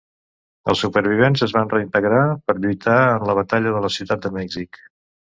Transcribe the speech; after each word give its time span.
Els 0.71 0.79
supervivents 0.83 1.43
es 1.47 1.51
van 1.57 1.67
reintegrar, 1.73 2.21
per 2.49 2.55
lluitar 2.63 2.95
en 3.17 3.27
la 3.31 3.35
Batalla 3.41 3.75
de 3.75 3.83
la 3.83 3.91
ciutat 3.97 4.25
de 4.25 4.33
Mèxic. 4.39 4.81